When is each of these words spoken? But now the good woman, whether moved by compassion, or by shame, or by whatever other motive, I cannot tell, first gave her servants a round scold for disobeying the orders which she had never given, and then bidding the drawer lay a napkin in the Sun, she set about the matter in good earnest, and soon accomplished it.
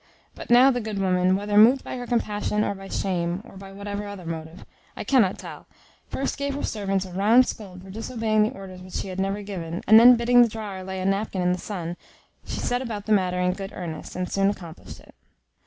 But 0.33 0.49
now 0.49 0.71
the 0.71 0.81
good 0.81 0.97
woman, 0.97 1.35
whether 1.35 1.59
moved 1.59 1.83
by 1.83 2.03
compassion, 2.07 2.63
or 2.63 2.73
by 2.73 2.87
shame, 2.89 3.43
or 3.45 3.55
by 3.55 3.71
whatever 3.71 4.07
other 4.07 4.25
motive, 4.25 4.65
I 4.97 5.03
cannot 5.03 5.37
tell, 5.37 5.67
first 6.07 6.37
gave 6.39 6.55
her 6.55 6.63
servants 6.63 7.05
a 7.05 7.13
round 7.13 7.45
scold 7.45 7.83
for 7.83 7.91
disobeying 7.91 8.41
the 8.41 8.55
orders 8.57 8.81
which 8.81 8.93
she 8.95 9.09
had 9.09 9.19
never 9.19 9.43
given, 9.43 9.83
and 9.85 9.99
then 9.99 10.15
bidding 10.15 10.41
the 10.41 10.47
drawer 10.49 10.81
lay 10.83 10.99
a 10.99 11.05
napkin 11.05 11.43
in 11.43 11.51
the 11.51 11.59
Sun, 11.59 11.97
she 12.43 12.59
set 12.59 12.81
about 12.81 13.05
the 13.05 13.11
matter 13.11 13.39
in 13.39 13.53
good 13.53 13.73
earnest, 13.75 14.15
and 14.15 14.27
soon 14.31 14.49
accomplished 14.49 15.01
it. 15.01 15.13